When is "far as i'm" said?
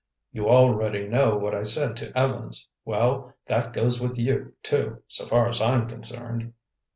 5.27-5.87